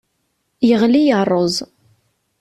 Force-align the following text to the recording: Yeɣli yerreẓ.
Yeɣli 0.67 1.01
yerreẓ. 1.03 1.55